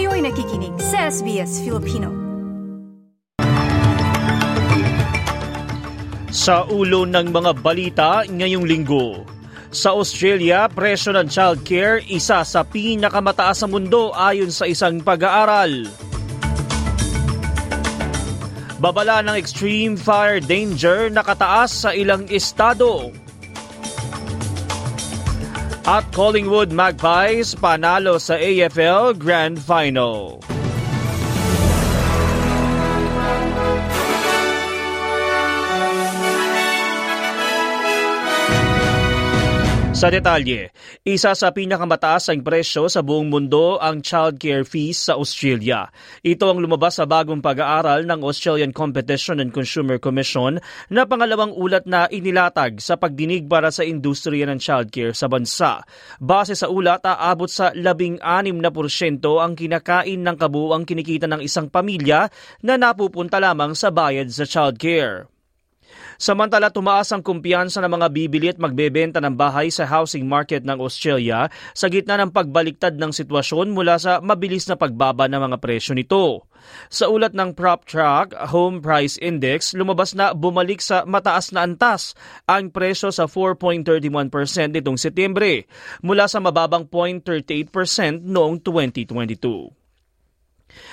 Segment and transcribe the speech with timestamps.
[0.00, 2.08] Kayo'y nakikinig sa SBS Filipino.
[6.32, 9.28] Sa ulo ng mga balita ngayong linggo,
[9.68, 15.84] sa Australia, presyo ng childcare isa sa pinakamataas sa mundo ayon sa isang pag-aaral.
[18.80, 23.12] Babala ng extreme fire danger nakataas sa ilang estado.
[25.90, 30.38] At Collingwood Magpies panalo sa AFL Grand Final.
[39.90, 40.70] Sa detalye,
[41.02, 45.90] isa sa pinakamataas ang presyo sa buong mundo ang childcare fees sa Australia.
[46.22, 50.62] Ito ang lumabas sa bagong pag-aaral ng Australian Competition and Consumer Commission
[50.94, 55.82] na pangalawang ulat na inilatag sa pagdinig para sa industriya ng childcare sa bansa.
[56.22, 58.22] Base sa ulat, aabot sa 16%
[59.42, 62.30] ang kinakain ng kabuuang kinikita ng isang pamilya
[62.62, 65.39] na napupunta lamang sa bayad sa childcare.
[66.20, 70.76] Samantala, tumaas ang kumpiyansa ng mga bibili at magbebenta ng bahay sa housing market ng
[70.76, 75.96] Australia sa gitna ng pagbaliktad ng sitwasyon mula sa mabilis na pagbaba ng mga presyo
[75.96, 76.44] nito.
[76.92, 82.12] Sa ulat ng PropTrack Home Price Index, lumabas na bumalik sa mataas na antas
[82.44, 85.64] ang presyo sa 4.31% nitong Setyembre
[86.04, 89.79] mula sa mababang 0.38% noong 2022.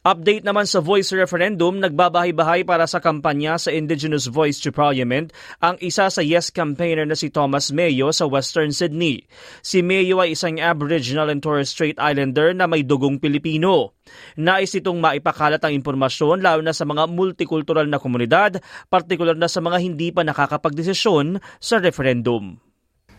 [0.00, 5.76] Update naman sa voice referendum, nagbabahay-bahay para sa kampanya sa Indigenous Voice to Parliament ang
[5.84, 9.28] isa sa Yes campaigner na si Thomas Mayo sa Western Sydney.
[9.60, 13.98] Si Mayo ay isang Aboriginal and Torres Strait Islander na may dugong Pilipino.
[14.40, 18.58] Nais itong maipakalat ang impormasyon lalo na sa mga multikultural na komunidad,
[18.88, 22.69] partikular na sa mga hindi pa nakakapagdesisyon sa referendum.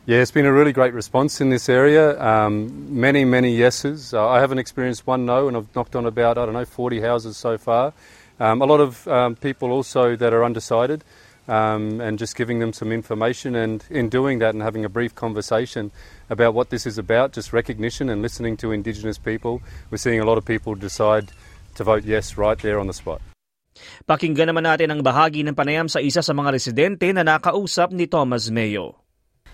[0.07, 2.19] Yeah, it's been a really great response in this area.
[2.19, 4.15] Um, many, many yeses.
[4.15, 7.01] Uh, I haven't experienced one no, and I've knocked on about, I don't know, 40
[7.01, 7.93] houses so far.
[8.39, 11.03] Um, a lot of um, people also that are undecided,
[11.47, 15.13] um, and just giving them some information, and in doing that and having a brief
[15.13, 15.91] conversation
[16.31, 20.25] about what this is about, just recognition and listening to Indigenous people, we're seeing a
[20.25, 21.29] lot of people decide
[21.75, 23.21] to vote yes right there on the spot.
[24.09, 28.09] Pakinggan naman natin ang bahagi ng panayam sa isa sa mga residente na nakausap ni
[28.09, 29.00] Thomas Mayo.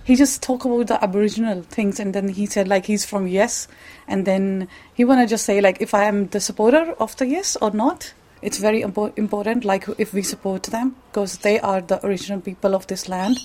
[0.07, 3.67] He just talk about the aboriginal things and then he said like he's from yes.
[4.07, 7.27] And then he want to just say like if i am the supporter of the
[7.27, 11.81] yes or not it's very impo- important like if we support them because they are
[11.81, 13.37] the original people of this land.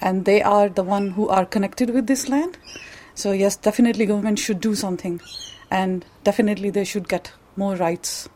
[0.00, 2.56] And they are the one who are connected with this land.
[3.14, 5.20] So yes definitely government should do something.
[5.70, 8.30] And definitely they should get more rights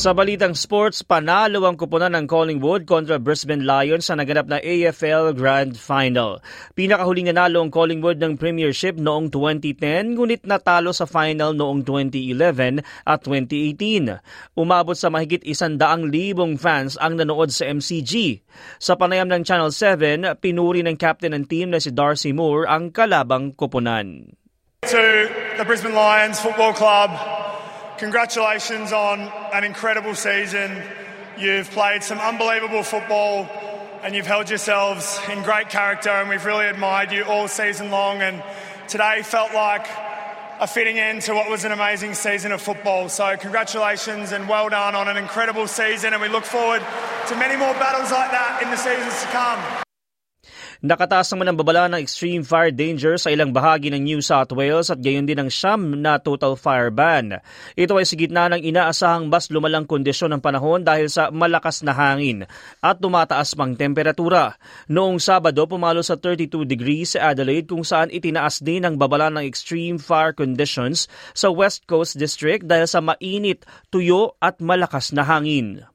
[0.00, 5.36] Sa balitang sports, panalo ang kupunan ng Collingwood kontra Brisbane Lions sa naganap na AFL
[5.36, 6.40] Grand Final.
[6.72, 13.20] Pinakahuling nanalo ang Collingwood ng Premiership noong 2010 ngunit natalo sa final noong 2011 at
[13.28, 14.56] 2018.
[14.56, 18.40] Umabot sa mahigit isandaang libong fans ang nanood sa MCG.
[18.80, 22.88] Sa panayam ng Channel 7, pinuri ng captain ng team na si Darcy Moore ang
[22.88, 24.32] kalabang kupunan.
[24.88, 25.28] To
[25.60, 27.12] the Brisbane Lions Football Club,
[28.00, 29.20] Congratulations on
[29.52, 30.82] an incredible season.
[31.38, 33.46] You've played some unbelievable football
[34.02, 38.22] and you've held yourselves in great character, and we've really admired you all season long.
[38.22, 38.42] And
[38.88, 39.86] today felt like
[40.60, 43.10] a fitting end to what was an amazing season of football.
[43.10, 46.82] So, congratulations and well done on an incredible season, and we look forward
[47.28, 49.84] to many more battles like that in the seasons to come.
[50.80, 54.88] Nakataas naman ang babala ng extreme fire danger sa ilang bahagi ng New South Wales
[54.88, 57.36] at gayon din ang siyam na total fire ban.
[57.76, 61.92] Ito ay sa gitna ng inaasahang mas lumalang kondisyon ng panahon dahil sa malakas na
[61.92, 62.48] hangin
[62.80, 64.56] at tumataas pang temperatura.
[64.88, 69.44] Noong Sabado, pumalo sa 32 degrees sa Adelaide kung saan itinaas din ang babala ng
[69.44, 75.89] extreme fire conditions sa West Coast District dahil sa mainit, tuyo at malakas na hangin.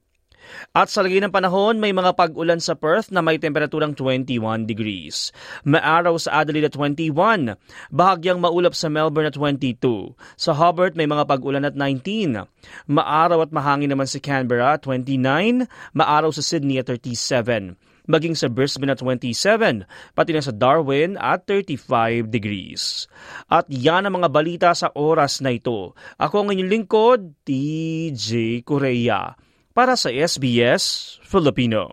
[0.76, 5.32] At sa lagay ng panahon, may mga pag-ulan sa Perth na may temperaturang 21 degrees.
[5.64, 7.58] Maaraw sa Adelaide at 21.
[7.92, 10.16] Bahagyang maulap sa Melbourne at 22.
[10.36, 12.46] Sa Hobart may mga pag-ulan at 19.
[12.92, 15.68] Maaraw at mahangin naman sa Canberra at 29.
[15.96, 17.78] Maaraw sa Sydney at 37.
[18.06, 23.10] maging sa Brisbane at 27, pati na sa Darwin at 35 degrees.
[23.50, 25.98] At yan ang mga balita sa oras na ito.
[26.22, 29.34] Ako ang inyong lingkod, TJ Korea,
[29.76, 31.92] para sa SBS Filipino.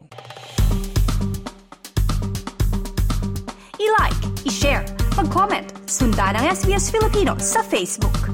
[3.75, 4.87] I-like, i-share,
[5.19, 8.31] mag-comment, sundan ang SBS Filipino sa Facebook.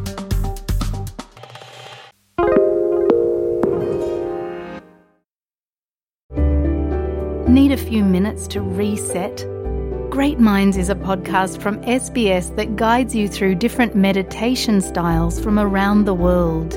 [7.48, 9.48] Need a few minutes to reset?
[10.12, 15.56] Great Minds is a podcast from SBS that guides you through different meditation styles from
[15.56, 16.76] around the world.